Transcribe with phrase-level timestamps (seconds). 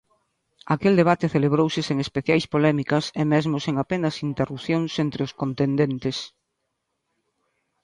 [0.75, 6.17] Aquel debate celebrouse sen especiais polémicas e mesmo sen apenas interrupcións entre os contendentes.